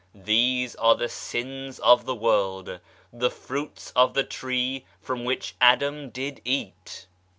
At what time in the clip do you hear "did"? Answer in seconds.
6.09-6.41